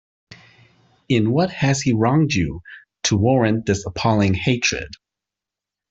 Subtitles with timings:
[1.09, 2.61] In what has he wronged you,
[3.03, 4.91] to warrant this appalling hatred?